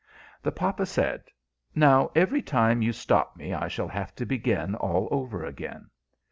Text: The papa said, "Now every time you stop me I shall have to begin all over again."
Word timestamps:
The 0.41 0.51
papa 0.51 0.87
said, 0.87 1.25
"Now 1.75 2.09
every 2.15 2.41
time 2.41 2.81
you 2.81 2.91
stop 2.91 3.35
me 3.37 3.53
I 3.53 3.67
shall 3.67 3.89
have 3.89 4.15
to 4.15 4.25
begin 4.25 4.73
all 4.73 5.07
over 5.11 5.45
again." 5.45 5.91